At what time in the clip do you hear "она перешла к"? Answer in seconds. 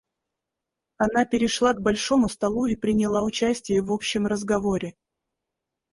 0.97-1.81